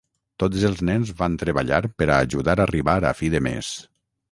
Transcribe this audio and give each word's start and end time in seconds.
Tots 0.43 0.63
els 0.69 0.79
nens 0.89 1.11
van 1.19 1.35
treballar 1.43 1.83
per 2.01 2.09
a 2.09 2.17
ajudar 2.29 2.57
a 2.59 2.67
arribar 2.67 2.99
a 3.05 3.15
fi 3.23 3.33
de 3.37 3.45
mes. 3.53 3.73